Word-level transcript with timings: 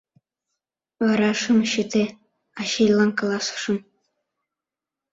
Вара 1.05 1.31
шым 1.41 1.59
чыте, 1.71 2.03
ачийлан 2.59 3.11
каласышым: 3.19 3.77